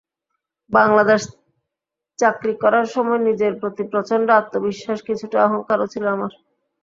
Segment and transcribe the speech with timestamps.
[0.71, 1.29] বাংলাদেশে
[2.19, 6.31] চাকরি করার সময় নিজের প্রতি প্রচণ্ড আত্মবিশ্বাস, কিছুটা অহংকারও ছিল আমার।